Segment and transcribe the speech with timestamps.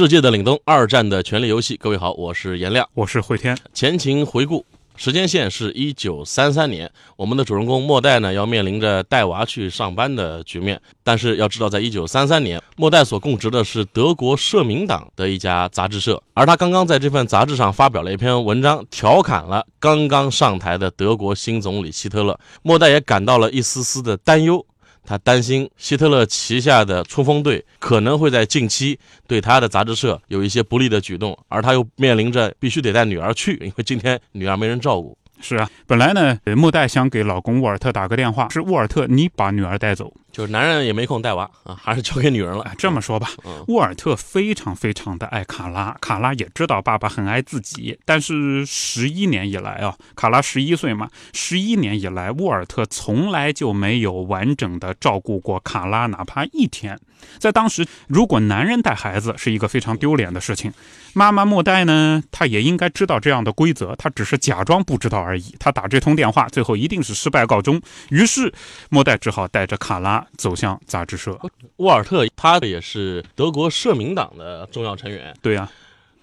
[0.00, 1.76] 世界的凛冬，二战的权力游戏。
[1.76, 3.54] 各位好，我是颜亮，我是慧天。
[3.74, 4.64] 前情回顾。
[4.96, 10.80] 时间线是一九三三年，我们的主人公莫代呢要面临着带娃去上班的局面。
[11.04, 22.40] 但是要知道，在一九三三年，莫代所供职的是德国社民党的一家杂志社，而他刚刚在这份杂志上发表了一篇文章，调侃了刚刚上台的德国新总理希特勒。
[22.62, 24.64] 莫代也感到了一丝丝的担忧。
[25.04, 35.16] 他担心希特勒旗下的冲锋队可能会在近期对他的杂志社有一些不利的举动，而他又面临着必须得带女儿去，因为今天女儿没人照顾。
[35.40, 40.12] 是啊，本来呢，莫代想给老公沃尔特打个电话，是沃尔特，你把女儿带走。
[40.30, 42.72] 就是男人也没空带娃啊，还是交给女人了。
[42.78, 43.28] 这么说吧，
[43.66, 47.98] 沃尔特非常非常的爱卡拉，卡拉也知道爸爸很爱自己。
[48.04, 56.98] 但是十一年以来啊，卡拉十一岁嘛，十一年以来，沃尔特从来就没有完整的照顾过卡拉，哪怕一天。
[57.38, 60.72] 在当时，如果男人带孩子是一个非常丢脸的事情，
[61.14, 65.54] 妈妈莫代呢，她也应该知道这样的规则，她只是假装不知道而已。
[65.58, 67.80] 她打这通电话，最后一定是失败告终。
[68.10, 68.52] 于是
[68.88, 70.26] 莫代只好带着卡拉。
[70.36, 71.38] 走向杂志社，
[71.76, 75.34] 沃尔特他也是德国社民党的重要成员。
[75.42, 75.70] 对呀。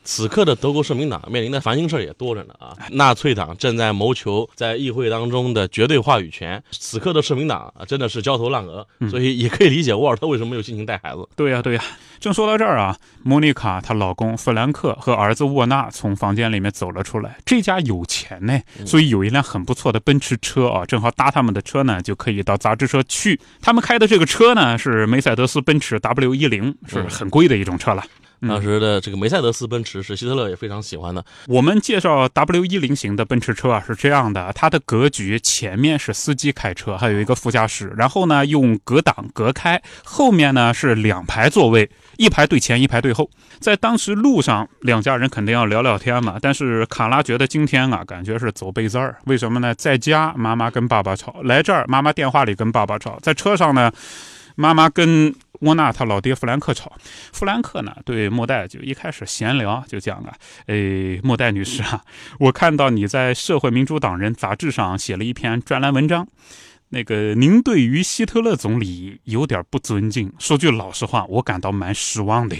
[0.08, 2.74] 此刻的德国社民党面临的烦心事儿也多着呢啊！
[2.90, 6.64] 纳粹党正在谋求在议会当中的绝对话语权。
[6.72, 11.28] 此刻的社民党啊，真的是焦头烂额，所以也可以理解沃尔特为什么没有心情带孩子。
[11.36, 11.84] 对呀，对呀。
[12.22, 17.38] 正说到这儿啊，莫妮卡她老公弗兰克和儿子沃纳从房间里面走了出来。
[17.46, 23.38] 这家有钱呢，所以有一辆很不错的奔驰车啊，正好搭他们的车呢，就可以到杂志社去。
[23.62, 28.02] 他们开的这个车呢，是梅赛德斯奔驰 W 一零，是很贵的一种车了。
[28.42, 31.26] 当时的这个梅赛德斯奔驰是希特勒也非常喜欢的。
[31.48, 43.30] 我们介绍 W 一零型的奔驰车啊，是这样的，它的格局前面是司机开车，还有一个副驾驶，然后呢用隔挡隔开，后面呢是两排座位，一排对前，一排对后。
[43.60, 46.38] 在当时路上，两家人肯定要聊聊天嘛。
[46.40, 49.18] 但是卡拉觉得今天啊，感觉是走背字儿。
[49.26, 49.74] 为什么呢？
[49.74, 53.92] 在家妈妈跟爸爸吵，来这儿妈妈电话里跟爸爸吵，在车上呢，
[54.56, 55.34] 妈妈跟。
[55.62, 56.94] 沃纳他老爹弗兰克吵，
[57.34, 60.34] 弗兰克呢对莫代就一开始闲聊，就讲啊，
[60.68, 62.04] 诶，莫代女士啊，
[62.40, 66.28] 我看到你在《社会民主党人》杂志上写了一篇专栏文章，
[66.90, 72.56] 那个您对于希特勒总理有点不尊敬，说句老实话，我感到蛮失望的。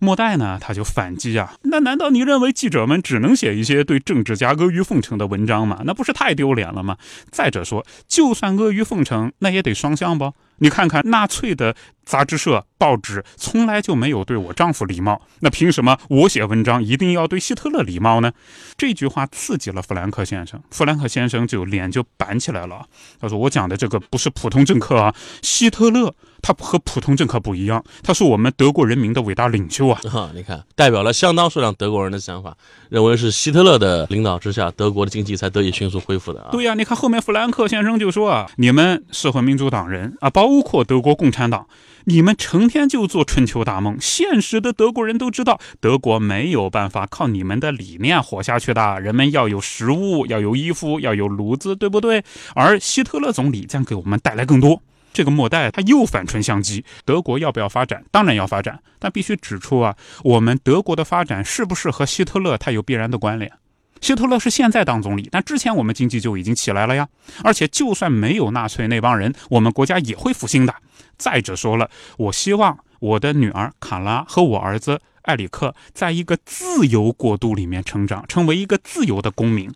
[0.00, 5.82] 莫代呢，他就反击啊，那难道你认为记者们只能写一些对政治家阿谀奉承的文章吗？
[5.84, 6.96] 那不是太丢脸了吗？
[7.30, 10.32] 再者说，就算阿谀奉承，那也得双向不？
[10.58, 11.74] 你看看纳粹的
[12.04, 18.32] 杂志社、报纸，从来就没有对我丈夫礼貌，那凭什么我写文章一定要对希特勒礼貌呢？
[18.76, 22.86] 这句话刺激了弗兰克先生，弗兰克先生就脸就板起来了。
[23.20, 30.00] 他说：“我讲的这个不是普通政客啊，希特勒他和普通政客不一样，他是我们德国人民的伟大领袖啊！
[30.34, 32.56] 你看，代表了相当数量德国人的想法，
[32.88, 36.48] 认为是希特勒的领导之下，德国的经济才得以迅速恢复的啊！
[36.50, 41.68] 对呀，你看后面弗兰克先生就说啊，你们社会民主党人啊，包。”包括德国共产党，
[42.04, 43.98] 你们成天就做春秋大梦。
[44.00, 48.98] 现实的德国人都知道，德国没有办法靠你们的理念活下去的。
[48.98, 52.24] 人们要有食物，要有衣服，要有炉子，对不对？
[52.54, 54.82] 而希特勒总理将给我们带来更多。
[55.12, 58.02] 这个末代他又反唇相讥：德国要不要发展？
[58.10, 59.94] 当然要发展，但必须指出啊，
[60.24, 63.52] 我们德国的发展是不是和希特勒他有必然的关联？
[64.00, 67.08] 希特勒是现在当总理，但之前我们经济就已经起来了呀。
[67.42, 70.74] 而且就算没有纳粹那帮人，我们国家也会复兴的。
[71.16, 79.70] 再者说了，我希望我的女儿卡拉和我儿子埃里克在一个自由国度里面成长，成为一个自由的公民。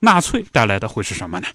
[0.00, 1.48] 纳粹带来的会是什么呢？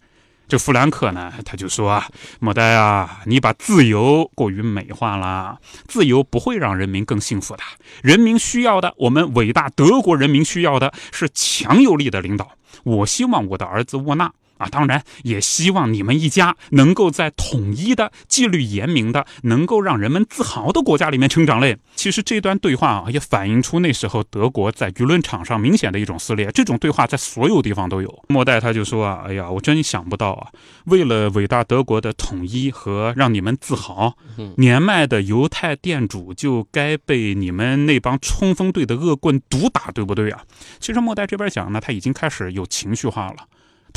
[0.47, 2.01] 这弗兰克呢，他就说，
[2.39, 7.63] 莫代啊，你把自由过于美化了，自由不会让人民更幸福的。
[8.01, 12.51] 人民需要的，我们伟大德国人民需要的是强有力的领导。
[12.83, 21.77] 我希望我的儿子沃纳啊，当然也希望你们一家能够在统一的、纪律严明的、能够让人们自豪的国家里面成长嘞。
[21.95, 26.51] 其实这段对话啊，也反映出那时候德国在舆论场上明显的一种撕裂。
[26.51, 28.24] 这种对话在所有地方都有。
[28.27, 30.50] 莫代他就说啊，哎呀，我真想不到啊，
[30.86, 34.15] 为了伟大德国的统一和让你们自豪，
[34.57, 40.42] 年迈的犹太店主就该被你们那帮冲锋队的恶棍毒打，对不对啊？
[40.80, 43.38] 其实莫代这边讲呢，他已经开始有情绪化了。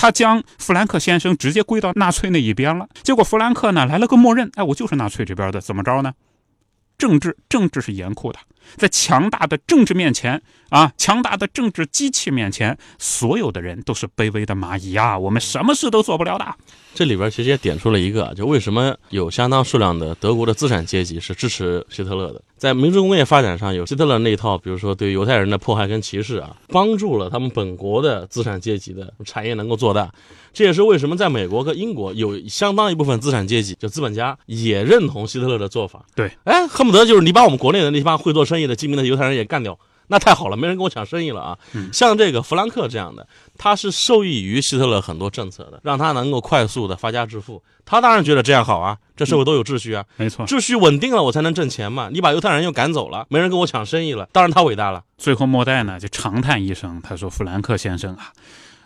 [0.01, 6.15] 他将弗兰克先生直接归到纳粹那一边了，结果弗兰克呢来了个默认，哎，我就是纳粹这边的，怎么着呢？
[6.97, 8.39] 政治，政治是严酷的，
[8.79, 10.41] 在强大的政治面前
[10.71, 16.47] 啊，强大的政治机器面前，所有的人都是卑微的蚂蚁啊，我们什么事都做不了的。
[16.95, 22.43] 这里边其实也点出了一个，就为什么有相当数量的德国的资产阶级是支持希特勒的。
[22.57, 30.11] 在民族工业发展上，有希特勒那一套，比如说对犹太人的迫害跟歧视啊，帮助了他们本国的资产阶级的产业能够做大。
[30.53, 36.05] 这也是为什么在美国和英国有相当一部分资产阶级，就资本家也认同希特勒的做法。
[36.15, 39.79] 对，哎，恨不得就是你把我们国内的那帮会做生意的精明的犹太人也干掉。
[40.11, 41.59] 那太好了，没人跟我抢生意了啊！
[41.93, 43.27] 像这个弗兰克这样的，
[43.57, 47.63] 他是受益于希特勒很多政策的，让他能够快速的发家致富。
[47.87, 52.11] 他当然觉得这样好啊，这社会都有秩序啊，没错，秩序稳定了，我才能挣钱嘛。
[52.13, 55.05] 你把犹太人又赶走了，没人跟我抢生意了，当然他伟大了。
[55.17, 58.33] 最后莫代呢，就长叹一声，他说：“弗兰克先生啊。”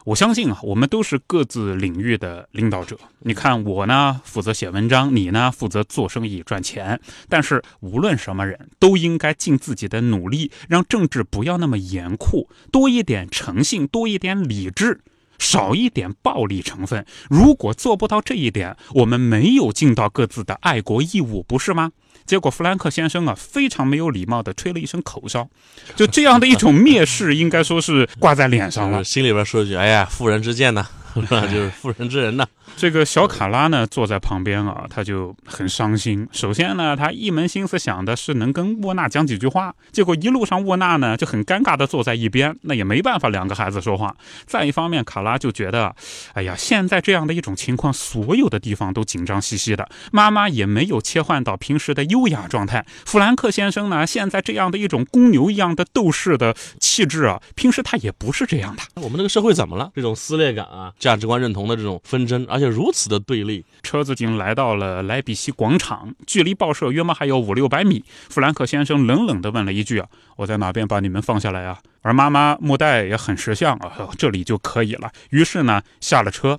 [0.04, 2.98] 我相信啊，我们都是各自领域的领导者。
[3.20, 7.00] 你看我呢，负责写文章；你呢，负责做生意赚钱。
[7.26, 15.00] 但是无论什么人，都应该尽自己的努力，让政治不要那么严酷，多一点诚信，多一点理智，
[15.38, 17.04] 少一点暴力成分。
[17.28, 21.92] 如果做不到这一点，我们没有尽到各自的爱国义务，不是吗？
[22.26, 25.48] 结果，弗兰克先生啊，非常没有礼貌地吹了一声口哨，
[25.94, 29.02] 就这样的一种蔑视，应该说是挂在脸上了。
[29.04, 30.86] 心里边说一句：“哎呀，妇人之见呐。
[31.14, 32.46] ”就是妇人之仁呐。
[32.76, 36.26] 这个小卡拉呢，坐在旁边啊，他就很伤心。
[36.32, 44.14] 首先呢，他一门心思想的是能跟沃纳讲几句话，结果一路上沃纳呢就很尴尬的坐在一边，那也没办法，两个孩子说话。
[44.46, 45.94] 再一方面，卡拉就觉得，
[46.32, 52.84] 哎呀，现在这样的一种情况，所有的地方都紧张兮兮的，妈妈也没有切换到平时的优雅状态。
[53.06, 58.82] 弗兰克先生呢，现在这样的一种公牛一样的斗士的气质啊，平时他也不是这样的。
[58.94, 59.90] 我们这个社会怎么了？
[59.94, 60.92] 这种撕裂感啊！
[60.98, 63.64] 价值观认同的这种纷争，而且如此的对立。
[63.82, 68.04] 车子已经来到了莱比锡广场，距离报社约莫还有五六百米。
[68.28, 75.10] 弗兰克先生冷冷的问了一句：“啊，我在哪边把你们放下来啊？”而妈妈莫代也很识相啊，这里就可以了。
[75.30, 76.58] 于是呢，下了车。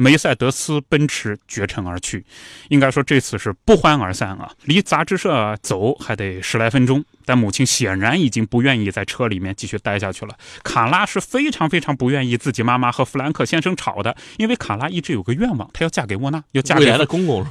[0.00, 2.24] 梅赛德斯奔驰绝尘而去，
[2.70, 4.50] 应该说这次是不欢而散啊！
[4.64, 10.34] 离杂志社走还得十来分钟，但母亲显然已经不愿意在车里面继续待下去了。
[10.64, 17.44] 卡拉是非常非常不愿意自己妈妈和弗兰克先生吵的，因为卡拉一直有个愿望，她要嫁给沃纳，要嫁给未来的公公！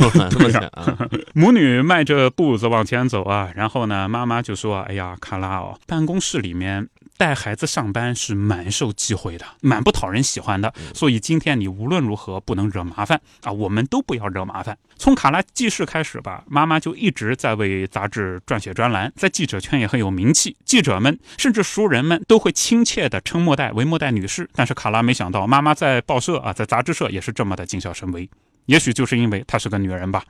[1.36, 6.90] 母女迈着步子往前走啊，然后呢，妈妈就说：“哎呀，卡拉哦，办公室里面。”
[7.20, 10.74] 带孩子上班是蛮受忌讳的，蛮不讨人喜欢的。
[10.94, 13.52] 所以今天你无论如何不能惹麻烦啊！
[13.52, 14.78] 我们都不要惹麻烦。
[14.96, 20.56] 从卡拉记事开始吧，妈妈就一直在为杂志撰写专栏，在记者圈也很有名气。
[20.64, 24.50] 记者们甚至熟人们都会亲切地称莫代为莫代女士。
[24.56, 28.30] 但是卡拉没想到，妈妈在报社啊，在杂志社也是这么的谨小慎微。
[28.68, 30.24] 也许就是因为她是个女人吧。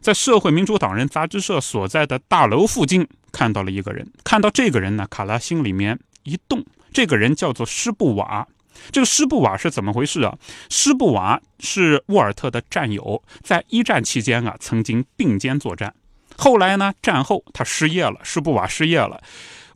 [0.00, 4.06] 在社会民主党人杂志社所在的大楼附近，看到了一个人。
[4.22, 6.62] 看到这个人呢，卡拉心里面一动。
[6.92, 8.46] 这个人叫做施布瓦。
[8.92, 10.36] 这个施布瓦是怎么回事啊？
[10.68, 15.94] 施布瓦是沃尔特的战友，在一战期间啊，曾经并肩作战。
[16.36, 19.22] 后来呢，战后他失业了，施布瓦失业了，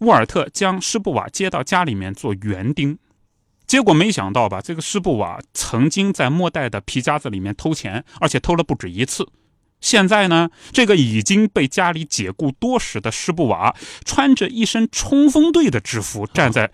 [0.00, 2.98] 沃尔特将施布瓦接到家里面做园丁。
[3.66, 9.26] 结果没想到吧，这个施布瓦曾经在末代的皮夹子里面偷钱，而且偷了不止一次。
[9.80, 16.70] 现在呢，这个已经被家里解雇多时的施布瓦，穿着一身冲锋队的制服，站在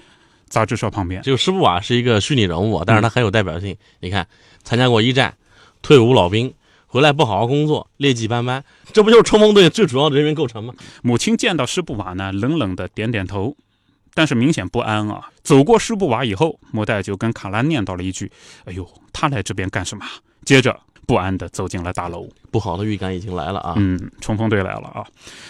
[0.49, 1.23] 杂志社旁边。
[1.23, 3.77] 就施布瓦是一个虚拟人物，但是他很有代表性。
[4.01, 4.27] 你看，
[4.65, 5.37] 参加过一战，
[5.83, 6.53] 退伍老兵，
[6.87, 10.75] 回来不好好工作，劣迹斑斑，这不就是冲锋队最主要的人员构成吗？
[11.03, 13.57] 母亲见到施布瓦呢，冷冷的点点头，
[14.15, 15.31] 但是明显不安啊。
[15.45, 18.33] 走过施布瓦以后，莫代就跟卡拉念叨了一句
[18.67, 20.05] ：“哎呦，他来这边干什么？”
[20.45, 20.81] 接着。
[21.07, 22.29] 不安地走进了大楼。
[22.51, 23.75] 不好的预感已经来了啊！
[23.77, 25.05] 嗯，冲锋队来了啊！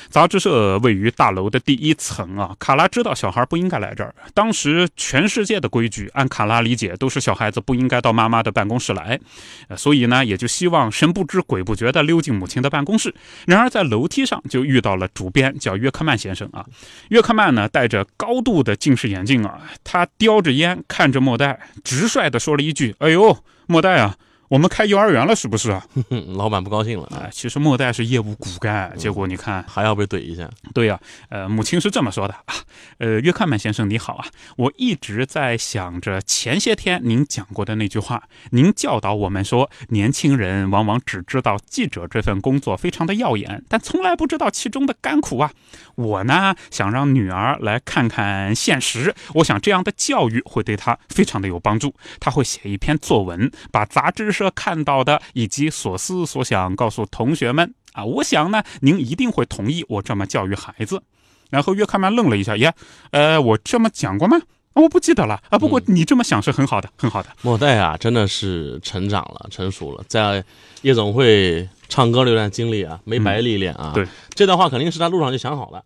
[0.08, 2.56] 杂志社位于大楼的第一层啊。
[2.58, 4.12] 卡拉知道小孩不应该来这儿。
[4.34, 9.20] 当时全世界的规矩，按卡拉理解，都是小孩子不应该到妈妈的办公室来，
[9.68, 13.14] 呃所以呢，也就希望神不知鬼不觉地溜进母亲的办公室。
[13.46, 16.66] 然而在楼梯上就遇到了主编，叫约克曼先生啊。
[17.10, 24.16] 约克曼呢，戴着高度的近视眼镜啊，他叼着烟看着莫代，直率地说了一句：“哎呦，莫代啊。”
[24.48, 25.84] 我们开幼儿园了，是不是啊？
[26.36, 27.28] 老板不高兴了啊！
[27.32, 30.48] 其实莫代是业务骨干，结果你看还要被怼一下。
[30.72, 31.00] 对呀，
[31.30, 32.54] 呃，母亲是这么说的啊，
[32.98, 34.26] 呃，约克曼先生你好啊，
[34.56, 45.50] 我一直在想着前些天您讲过的那句话，您教导我们说，年轻人往往只知道记者这份工作非常的耀眼，但从来不知道其中的甘苦啊。
[45.96, 51.94] 我呢想让女儿来看看现实，我想这样的教育会对她非常的有帮助。
[52.20, 54.35] 她会写一篇作文，把杂志。
[54.36, 58.04] 社看到的以及所思所想，告诉同学们啊！
[58.04, 61.02] 我想呢，您一定会同意我这么教育孩子。
[61.48, 62.74] 然后约克曼愣了一下，耶，
[63.12, 64.36] 呃，我这么讲过吗？
[64.74, 65.58] 我不记得了啊。
[65.58, 67.30] 不过你这么想是很好的，很好的。
[67.40, 70.44] 莫代啊，真的是成长了，成熟了，在
[70.82, 73.92] 夜总会唱歌这段经历啊，没白历练啊。
[73.94, 75.82] 对，这段话肯定是他路上就想好了。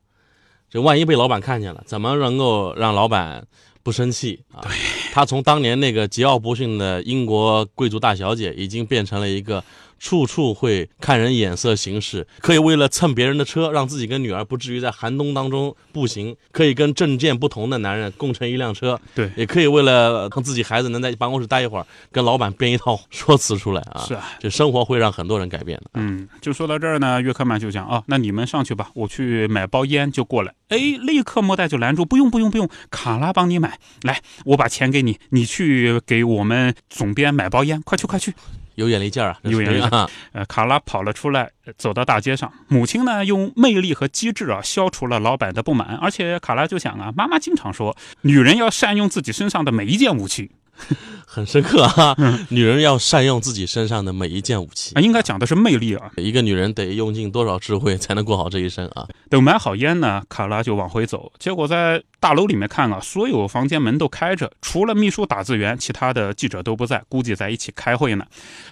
[0.68, 3.46] 这万一被老板看见了，怎么能够让老板？
[3.82, 4.60] 不生气啊！
[4.60, 4.70] 对，
[5.12, 9.62] 他从当年那个桀骜不驯的英国贵族大小姐，已经变成了一个。
[10.00, 24.02] 处处会看人眼色行事，可以为了蹭别人的车，让自己跟女儿不至于在寒冬当中步行；可以跟政见不同的男人共乘一辆车，对，也可以为了让自己孩子能在办公室待一会儿，跟老板编一套说辞出来啊。
[24.08, 25.90] 是啊，这生活会让很多人改变的。
[25.94, 30.54] 嗯，就说到这儿呢，约克曼就讲啊，那你们上去吧，我去买包烟就过来。
[30.68, 38.32] 哎，立刻莫代就拦住，不用不用不用，卡拉帮你买，来，我把钱给你，你去给我们总编买包烟，快去快去。
[38.80, 39.38] 有眼力劲儿啊！
[39.42, 40.08] 有眼力啊！
[40.32, 42.50] 呃，卡拉跑了出来，走到大街上。
[42.66, 45.98] 母亲呢，用魅力和机智啊，消除了老板的不满。
[46.00, 50.50] 而且卡拉就想啊，妈妈经常说，女人要善用自己身上的每一件武器。
[51.26, 52.16] 很深刻啊！
[52.50, 56.10] 女人要善用自己身上的每一件武器啊，应该讲的是魅力啊。
[56.16, 59.06] 一个女人得用尽多少智慧才能过好这一生啊？
[59.28, 61.30] 等买好烟呢，卡拉就往回走。
[61.38, 68.24] 结果在大楼里面看啊，所有房间门都开着，除了秘书打字员，其他的记者都不在，估计在一起开会呢。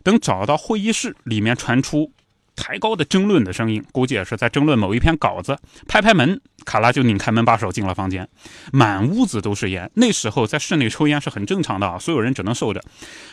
[0.03, 2.11] 等找到会议室，里面传出。
[2.59, 5.57] 抬高的争论的声音，估计也是在争论某一篇稿子。
[5.87, 8.29] 拍拍门，卡拉就拧开门把手进了房间，
[8.73, 9.89] 满屋子都是烟。
[9.95, 12.83] 那时候在室内抽烟是很正常的啊，所有人只能受着。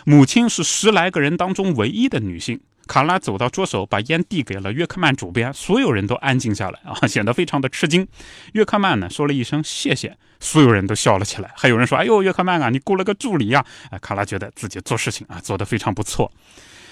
[0.05, 2.61] 母亲是十来个人当中唯一的女性。
[2.87, 8.07] 卡拉走到桌手，把烟递给了约克曼主编，所有人都安静下来啊，显得非常的吃惊。
[8.53, 11.51] 约克曼呢说了一声谢谢，所有人都笑了起来。
[11.57, 16.31] 还有人说：“哎呦，约克曼啊，你雇了个助理呀！”哎，卡拉觉得自己做事情啊做得非常不错。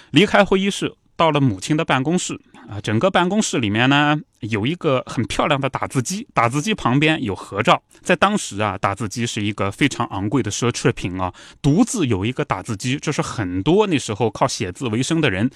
[0.10, 0.92] 离开会议室。
[1.16, 7.82] 到了母亲的办公室啊，整个办公室里面呢有一个很漂亮的打字机，打字机旁边有合照。
[8.02, 15.50] 在当时啊，打字机是一个非常昂贵的奢侈品啊，独自有一个打字机，这是很多那时候靠写字为生的人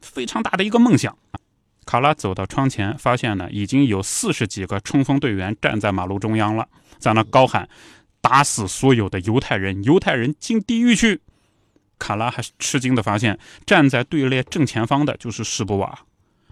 [0.00, 1.16] 非常大的一个梦想。
[1.86, 6.66] 卡拉走到窗前，发现呢已经有四十几个冲锋队员站在马路中央了，
[6.98, 7.68] 在那高喊
[8.22, 11.20] ：“打死所有的犹太人，犹太人进地狱去！”
[12.04, 15.98] 卡拉还是吃惊的发现，站在队列正前方的就是施布瓦，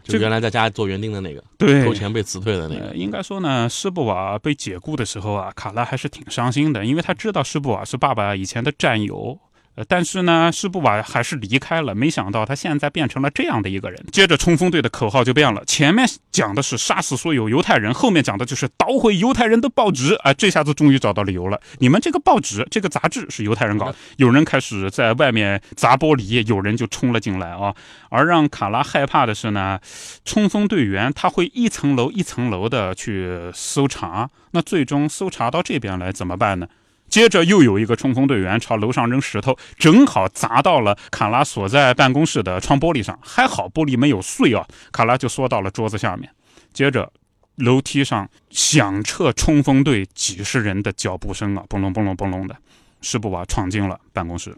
[0.02, 2.94] 就原来在家做园丁的那个，对，偷钱被辞退的那个。
[2.94, 9.38] 应该说呢，施布瓦被解雇的时候啊，卡拉还是挺伤心的，因为他知道施布瓦是爸爸以前的战友。
[9.74, 11.94] 呃，但是呢，施布瓦还是离开了。
[11.94, 14.04] 没想到他现在变成了这样的一个人。
[14.12, 15.64] 接着，冲锋队的口号就变了。
[15.64, 20.14] 前面讲的是杀死所有犹太人，后面讲的就是捣毁犹太人的报纸。
[20.16, 21.58] 啊，这下子终于找到理由了。
[21.78, 27.74] 你们这个报纸、这个杂志是犹太人搞的，有人开始在外面砸玻璃，有人就冲了进来啊。
[28.10, 29.80] 而让卡拉害怕的是呢，
[30.22, 36.68] 冲锋队员他会一层楼一层楼的去搜查，那最终搜查到这边来怎么办呢？
[37.12, 46.30] 接着又有一个冲锋队员朝楼上扔石头，正好砸到了卡拉所在办公室的窗玻璃上，还好玻璃没有碎啊，卡拉就缩到了桌子下面。
[46.72, 47.12] 接着，
[47.56, 52.56] 楼梯上响彻冲锋队几十人的脚步声啊，嘣隆嘣隆嘣隆的，
[53.02, 54.56] 施布瓦闯进了办公室。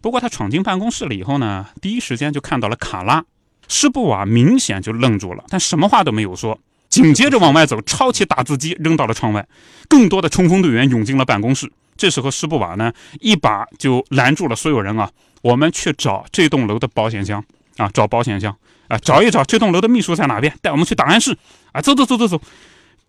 [0.00, 3.24] 不过他闯进办公室了以后呢，第一时间就看到了卡拉，
[3.66, 6.60] 施布瓦明显就愣住了，但什么话都没有说。
[6.90, 9.46] 紧接着往外走，抄起打字机扔到了窗外。
[9.88, 11.70] 更多的冲锋队员涌进了办公室。
[11.96, 15.10] 这时候，施布瓦呢一把就拦住了所有人啊！
[15.42, 17.44] 我们去找这栋楼的保险箱
[17.76, 18.56] 啊，找保险箱
[18.88, 21.36] 啊，找一找这栋楼的秘书在哪边，带我们去档案室
[21.72, 21.80] 啊！
[21.80, 22.40] 走走走走走。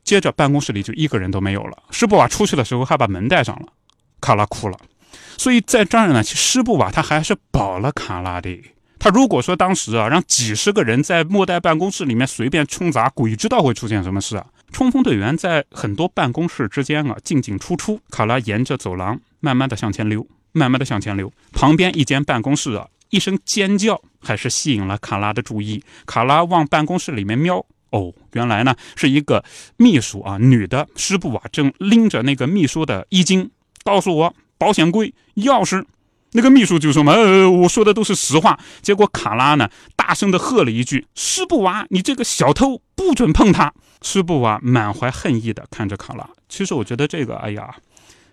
[0.04, 1.78] 接着，办公室里就一个人都没有了。
[1.90, 3.68] 施布瓦出去的时候还把门带上了。
[4.20, 4.78] 卡拉哭了。
[5.38, 8.62] 所以在这儿呢，其实施布瓦他还是保了卡拉的。
[9.04, 14.46] 他如果说当时啊，让几十个人在末代办公室里面随便冲砸，鬼知道会出现什么事啊！
[14.72, 21.34] 冲锋队员在很多办公室之间啊进进出出，卡拉沿着走廊慢慢的向前溜，慢慢的向前溜。
[21.52, 25.84] 旁边一间办公室啊，一声尖叫还是吸引了卡拉的注意。
[26.06, 29.44] 卡拉往办公室里面瞄，哦，原来呢是一个
[29.78, 33.50] 秘书啊，女的施布啊正拎着那个秘书的衣襟，
[33.84, 35.84] 告诉我保险柜、钥匙。
[36.34, 38.58] 那个秘书就说嘛，呃，我说的都是实话。
[38.82, 46.28] 结果卡拉呢，大声的喝了一句：“施布瓦，你这个小偷，不准碰他！”施布瓦满怀恨意的看着卡拉。
[46.48, 47.76] 其实我觉得这个，哎呀，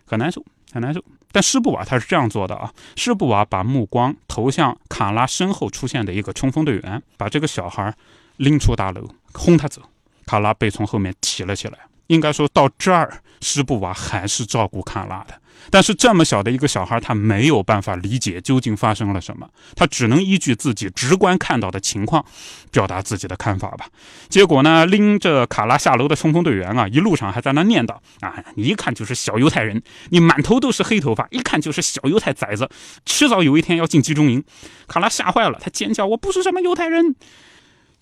[0.07, 1.03] 很难受，很难受。
[1.33, 7.95] 但施布瓦他是这样做的啊，施布瓦把目光投向卡拉身后出现的一个冲锋队员，把这个小孩
[8.37, 9.83] 拎出大楼，轰他走。
[10.25, 11.79] 卡拉被从后面提了起来。
[12.07, 15.35] 应该说到这儿，施布瓦还是照顾卡拉的。
[15.71, 22.25] 但是这么小的一个小孩，他没有办法理解究竟发生了什么，他只能依据自己直观看到的情况，
[22.71, 23.87] 表达自己的看法吧。
[24.29, 32.69] 结果呢，拎着卡拉下楼的冲锋队员啊，一路上还在那念叨啊，你一看就是小犹太人，你满头都是黑头发，一看就是小犹太崽子，
[33.05, 34.43] 迟早有一天要进集中营。
[34.87, 37.15] 卡拉吓坏了，他尖叫：“我不是什么犹太人！”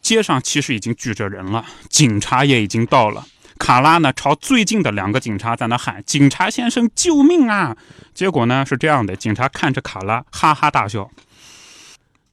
[0.00, 3.26] 街上其实已经聚着人了，警察也已经到了。
[3.58, 7.76] 卡拉呢，朝最近的两个警察在那喊：“警察先生，救命啊！”
[8.14, 11.10] 结果呢是这样的，警察看着卡拉，哈哈大笑。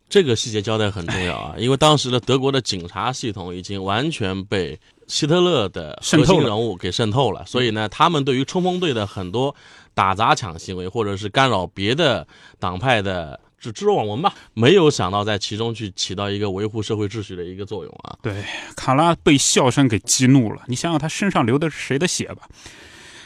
[0.09, 9.55] 这个细节交代很重要啊，因为当时的德国的警察系统已经完全被希特勒的核心人物给渗透了，所以呢，他们对于冲锋队的很多
[9.93, 12.27] 打砸抢行为，或者是干扰别的
[12.59, 13.39] 党派的。
[13.63, 18.17] 是置若罔闻吧，没有想到在其中去起到一个维护社会秩序的一个作用啊。
[18.21, 18.43] 对，
[18.75, 20.61] 卡拉被笑声给激怒了。
[20.67, 22.43] 你想想，他身上流的是谁的血吧？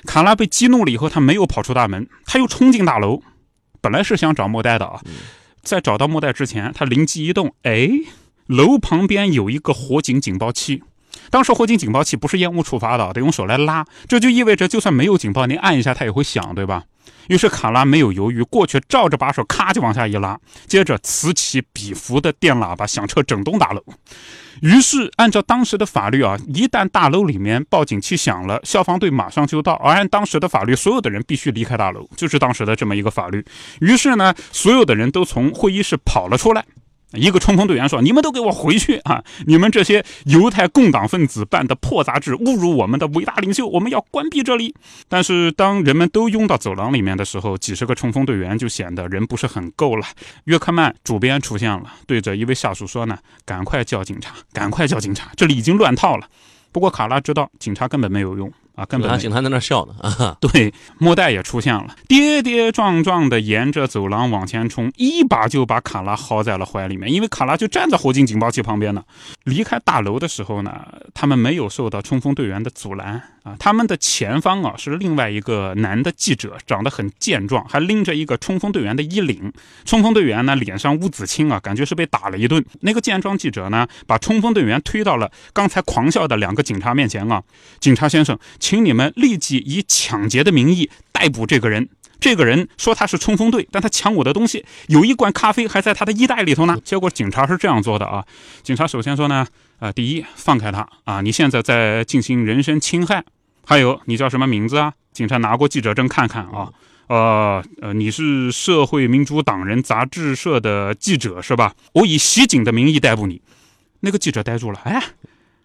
[0.05, 3.21] 卡拉被激怒了以后，他没有跑出大门，他又冲进大楼。
[3.81, 5.01] 本来是想找莫代的啊，
[5.61, 7.89] 在找到莫代之前，他灵机一动，哎，
[8.45, 10.83] 楼旁边有一个火警警报器。
[11.29, 16.83] 当时火警警报器不是烟雾触发的，得用手来拉，这就意味着就算没有警报，您按一下它也会响，对吧？
[17.27, 23.83] 于是卡拉没有犹豫，过去照着把手，咔就往下一拉，接着此起彼伏的电喇叭响彻整栋大楼。
[24.61, 29.73] 于是按照当时的法律啊，一旦大楼里面报警器响了，消防队马上就到。
[29.73, 33.45] 而按当时的法律，所有的人必须离开大楼，就是当时的这么一个法律。
[33.81, 36.65] 于是呢，所有的人都从会议室跑了出来。
[37.13, 39.23] 一个冲锋队员说：“你们都给我回去啊！
[39.45, 44.75] 你们这些犹太共党分子办的破杂志，侮辱我们的伟大领袖，我们要关闭这里。”
[45.07, 50.05] 但是当人们都拥到走廊里面的时候，几十个冲锋队员就显得人不是很够了。
[50.45, 56.27] 约克曼主编出现了，对着一位下属说：“呢，赶快叫警察，赶快叫警察，这里已经乱套了。”
[56.73, 58.51] 不过卡拉知道警察根本没有用。
[58.77, 59.95] 啊，根本警察在那笑呢。
[59.99, 67.11] 啊， 对，莫代也出现了，跌跌撞撞的沿着走廊往前冲，一把就把卡拉薅在了怀里面。
[67.11, 69.03] 因为卡拉就站在火警警报器旁边呢。
[69.45, 73.55] 离开大楼的时候呢，他们没有受到冲锋队员的阻拦啊。
[73.59, 79.51] 他们的前方啊是另外一个男的记者，长得很健壮，还拎着一个冲锋队员的衣领。
[79.85, 82.63] 冲锋队员呢脸上乌紫青啊，感觉是被打了一顿。
[82.81, 87.41] 那个健壮记者呢，把冲锋队员推到了刚才狂笑的两个警察面前啊，
[87.79, 88.37] 警察先生。
[88.59, 91.87] 请你们立即以抢劫的名义逮捕这个人。
[92.19, 96.75] 这个人说他是冲锋队，但他抢我的东西，有一罐咖啡还在他的衣袋里头呢。
[96.83, 98.25] 结果警察是这样做的啊，
[98.63, 99.45] 警察首先说呢，
[99.79, 103.23] 啊，第一放开他啊，你现在在进行人身侵害。
[103.67, 104.93] 还有你叫什么名字啊？
[105.11, 106.71] 警察拿过记者证看看啊，
[107.07, 111.75] 呃呃，你是社会民主党人杂志社的记者是吧？
[111.93, 113.41] 我以袭警的名义逮捕你。
[113.99, 115.03] 那个记者呆住了，哎，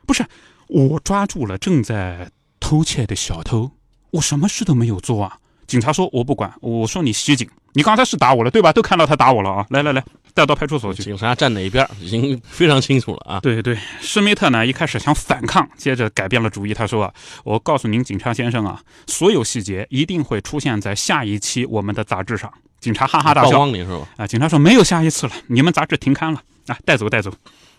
[0.05, 0.27] 不是，
[0.67, 2.31] 我抓住了正在。
[2.65, 3.73] 偷窃的小偷，
[4.13, 5.37] 我什么事都没有做啊！
[5.67, 8.73] 警察说：“我不管。”我说：“你袭警，你刚才是打我了，对吧？
[8.73, 9.67] 都看到他打我了啊！
[9.71, 10.03] 来来来，
[10.35, 13.41] 带到派出所去。”警察站哪一边已经非常清楚了啊！
[13.41, 16.73] 对对，施密特呢一开始想反抗，接着改变了主意。
[16.75, 17.15] 他说：“啊，
[17.45, 23.51] 我告诉您，警察先生啊，所有细节一定会出现在下一期我们的杂志上。”警察哈哈大笑。
[23.51, 24.09] 曝光你是吧？
[24.17, 24.27] 啊！
[24.27, 26.77] 警察说：“没有下一次了，你们杂志停刊了啊！
[26.85, 27.33] 带走带走。”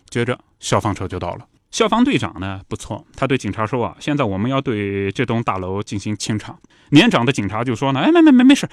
[0.10, 1.46] 接着消防车就到了。
[1.72, 6.56] 消防队长呢不错，他对警察说啊，现在我们要对这栋大楼进行清场。
[6.90, 8.70] 年长的警察就说呢，哎，没没没没事。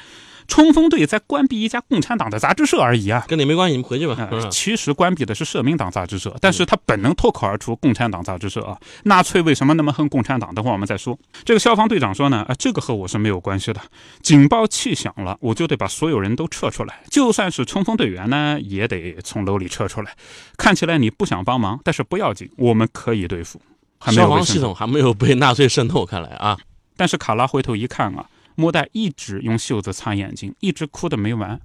[0.51, 4.29] 冲锋队在关闭一家共产党的杂志社而已啊，跟你没关系，你们回去吧。
[4.51, 8.77] 其实关闭的是社民党杂志社，但是他本能脱口而出共产党杂志社啊。
[9.05, 10.53] 纳粹为什么那么恨共产党？
[10.53, 11.17] 等会儿我们再说。
[11.45, 13.81] 这个消防队长说呢，啊，这个和我是没有关系的。
[14.23, 20.13] 警报器响了，我就得把所有人都撤出来，就算是冲锋队员呢，也得从楼里撤出来。
[20.59, 23.63] 看起来你不想帮忙，但是不要紧，我们可以对付。
[24.07, 26.59] 消防系统还没有被纳粹渗透，看来啊。
[26.97, 28.27] 但是卡拉回头一看啊。
[28.61, 31.59] 莫代一直用袖子擦眼睛，一直哭的没完。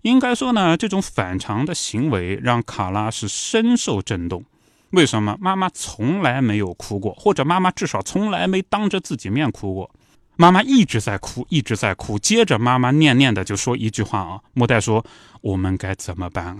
[0.00, 4.42] 应该说呢，这种反常的行为让卡拉是深受震动。
[4.92, 5.36] 为什么？
[5.38, 9.90] 妈妈从来没有哭过，或者妈妈至少从来没当着自己面哭过。
[10.36, 12.18] 妈妈一直在哭，一直在哭。
[12.18, 15.04] 接着妈妈念念的就说一句话啊：“莫代说，
[15.42, 16.58] 我们该怎么办啊？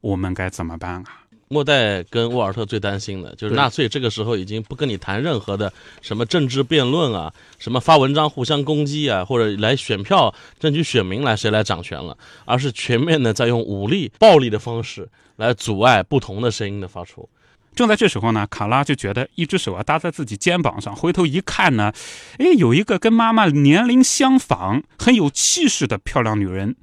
[0.00, 1.04] 我们该怎么办啊？”
[1.52, 17.28] 莫代跟沃尔特最担心的就是纳粹这个时候已经不跟你谈任何的什么政治辩论啊，什么发文章互相攻击啊，或者来选票争取选民来谁来掌权了，而是全面的在用武力、暴力的方式来阻碍不同的声音的发出。
[17.74, 21.92] 正在这时候呢，卡拉就觉得一只手啊搭在自己肩膀上，回头一看呢，
[22.38, 26.76] 哎，有一个跟妈妈年龄相仿、很有气势的漂亮女人，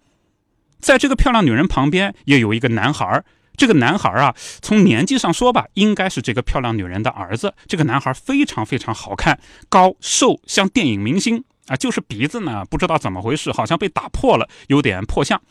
[0.82, 3.24] 在这个漂亮女人旁边也有一个男孩儿。
[3.58, 7.56] 这个男孩啊，从年纪上说吧，应该是这个漂亮女人的儿子。
[7.68, 11.76] 这个男孩非常非常好看，高瘦，像电影明星啊。
[11.76, 15.42] 就是鼻子呢，不知道怎么回事，好像被打破了，有点破相。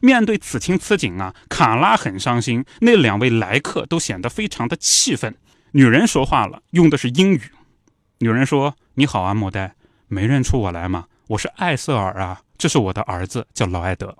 [0.00, 2.64] 面对此情此景啊，卡拉很伤心。
[2.80, 5.34] 那两位来客都显得非常的气愤。
[5.72, 7.42] 女人说话了，用的是英语。
[8.20, 9.74] 女人说：“你好啊，莫代，
[10.06, 11.06] 没认出我来吗？
[11.26, 14.16] 我是艾瑟尔啊，这是我的儿子，叫劳埃德。”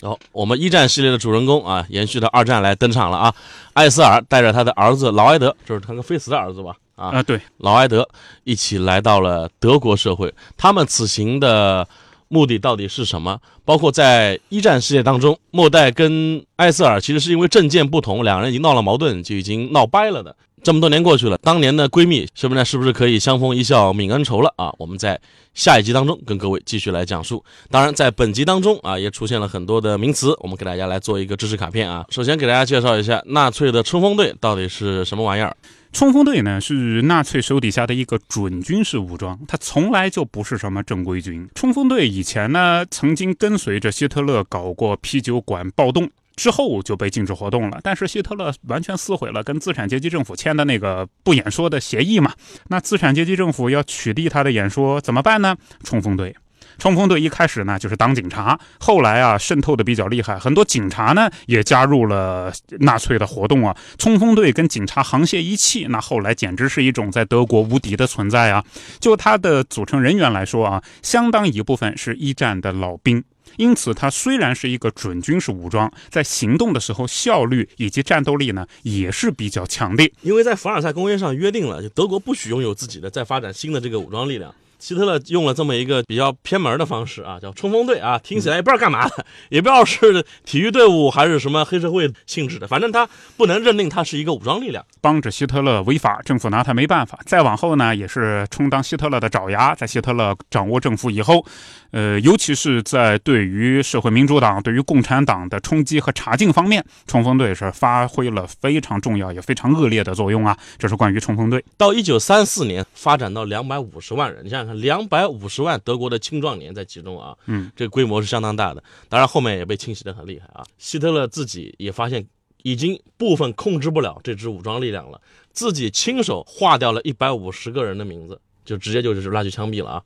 [0.00, 3.34] 哦，我们一战系列的主人公啊，延续到二战来登场了啊。
[3.72, 6.76] 艾斯尔带着他的儿子劳埃德，就是他跟菲茨的儿子吧？
[6.94, 8.08] 啊啊，对，劳埃德
[8.44, 10.32] 一起来到了德国社会。
[10.56, 11.86] 他们此行的
[12.28, 13.38] 目的到底是什么？
[13.64, 20.34] 包括在一战世界当中，莫代跟艾斯尔其实是因为政见不同，两人已经闹了矛盾，就已经闹掰了的。
[20.62, 22.64] 这么多年过去了，当年的闺蜜，是不是？
[22.64, 24.70] 是不是可以相逢一笑泯恩仇了啊？
[24.78, 25.18] 我们在
[25.54, 27.42] 下一集当中跟各位继续来讲述。
[27.70, 32.04] 当然，在本集当中啊，也出现了很多的名词，我们给大家来做一个知识卡片啊。
[32.10, 35.56] 首先给大家介绍一下纳粹的冲锋队到底是什么玩意儿。
[35.90, 41.48] 冲锋队呢是纳粹手底下的一个准军事武装，它从来就不是什么正规军。
[41.54, 46.10] 冲锋队以前呢曾经跟随着希特勒搞过啤酒馆暴动。
[46.38, 52.32] 之后就被禁止活动了，但是希特勒完全撕毁了跟资产阶级政府签的那个不演说的协议嘛。
[52.68, 55.56] 那资产阶级政府要取缔他的演说怎么办呢？
[55.82, 56.34] 冲锋队，
[56.78, 63.76] 冲锋队一开始呢就是当警察，后来啊渗透的比较厉害，很多警察呢也加入了纳粹的活动啊。
[63.98, 68.64] 冲锋队跟警察沆瀣一气，那后来简直是一种在德国无敌的存在啊。
[69.00, 73.24] 就它的组成人员来说啊，相当一部分是一战的老兵。
[73.58, 80.10] 因此，它虽然是一个准军事武装，在行动的时候效率以及战斗力呢，也是比较强的。
[80.22, 84.54] 因为在凡尔赛公约上约定了，就德国不许拥有自己的再发展新的这个武装力量。
[84.78, 97.18] 希特勒用了这么一个比较偏门的方式啊，叫冲锋队啊，听起来也不知道干嘛的，也不知道是体育队伍还是什么黑社会性质的，反正他不能认定他是一个武装力量，帮着希特勒违法，政府拿他没办法。
[97.26, 101.44] 再往后呢，也是充当希特勒的爪牙，在希特勒掌握政府以后，
[101.90, 110.56] 呃，尤其是在对于社会民主党、对于共产党的冲击和查禁方面，冲锋队是发挥了非常重要也非常恶劣的作用啊。
[110.78, 111.64] 这是关于冲锋队。
[111.76, 114.67] 到一九三四年，发展到两百五十万人，你想想。
[114.74, 118.82] 两百五十万德国的青壮年在其中啊，嗯，这个规模是相当大的。
[119.08, 120.64] 当然后面也被清洗的很厉害啊。
[120.78, 122.26] 希特勒自己也发现，
[122.62, 125.20] 已经部分控制不了这支武装力量了，
[125.52, 128.40] 自己亲手划掉了一百五十个人的名字。
[128.68, 130.02] 就直接就是拉去枪毙了啊！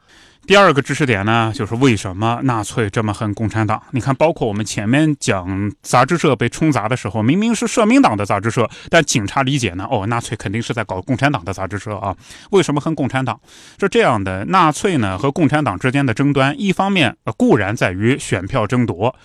[0.46, 3.82] 第二个知识点呢，就是为什么纳粹这么恨共产党？
[3.90, 12.16] 你看，包括我们前面讲杂志社被冲砸的时候，明明是社民党的杂志社，但警察理解呢，哦，纳粹肯定是在搞共产党的杂志社啊！
[12.52, 13.40] 为什么恨共产党？
[13.80, 19.16] 是这样的，纳粹呢和共产党之间的争端，一方面固然在于选票争夺。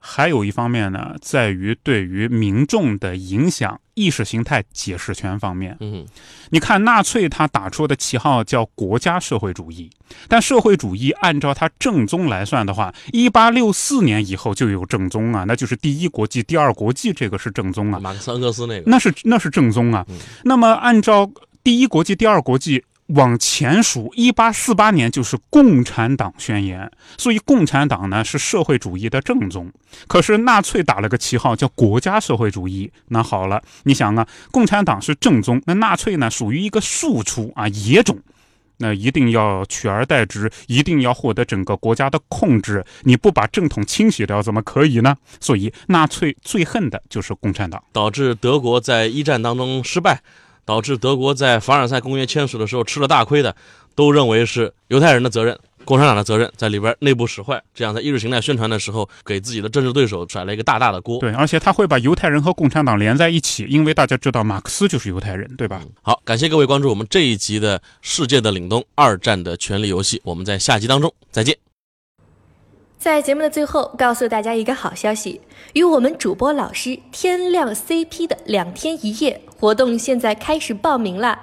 [0.00, 5.76] 还有一方面呢，在于对于民众的影响、意识形态解释权方面。
[5.80, 6.06] 嗯，
[6.50, 9.90] 你看纳粹他打出的旗号叫国家社会主义，
[10.28, 17.98] 但社会主义按照它正宗来算的话，一八六四年以后就有正宗啊，那就是第一国际、第二国际，这个是正宗啊。
[17.98, 20.06] 马克思恩格斯那个，那是那是正宗啊。
[20.44, 21.28] 那么按照
[21.64, 22.84] 第一国际、第二国际。
[23.08, 29.72] 往前数，一八四八年就是共产党宣言，所以共产党呢是社会主义的正宗。
[30.06, 38.18] 可是纳粹打了个旗号叫国家社会主义，那好了，你想啊，共产党是正宗，那纳粹呢属于一个庶出啊野种，
[38.76, 45.16] 那一定要取而代之，一定要获得整个国家的控制，你不把正统清洗掉怎么可以呢？
[45.40, 50.20] 所以纳粹最恨的就是共产党，导致德国在一战当中失败。
[50.68, 53.56] 导致德国在凡尔赛公约签署的时候吃了大亏的，
[53.94, 61.20] 都认为是犹太人的责任、共产党的责任，在里边内部使坏，这样在意识形态宣传的时候，给自己的政治对手甩了一个大大的锅。
[61.20, 65.80] 对，而且他会把犹太人和共产党连在一起，因为大家知道马克思就是犹太人，对吧？
[66.02, 71.67] 好，感谢各位关注我们这一集的《世界的凛冬：二战的权力游戏》，我们在下集当中再见。
[72.98, 75.40] 在节目的最后，告诉大家一个好消息：
[75.72, 81.38] 与我们主播老师天亮 CP 的两天一夜活动现在开始报名啦！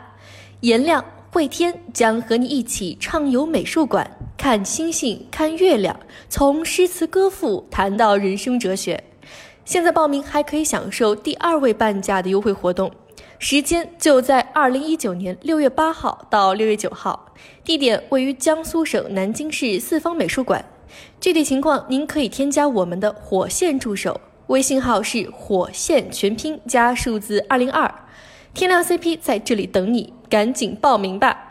[0.59, 4.05] 颜亮、慧天将和你一起畅游美术馆，
[4.37, 9.01] 看星星，看月亮，从诗词歌赋谈到人生哲学。
[9.63, 12.91] 现在报名还可以享受第二位半价的优惠活动，
[13.39, 20.63] 时间就在二零一九年六月八号到六月九号，地点位于江苏省南京市四方美术馆。
[21.19, 27.93] 具体情况，您可以添加我们的火线助手，微信号是火线全拼加数字二零二，
[28.53, 31.44] 天亮 CP 在这里等你，赶紧报名吧。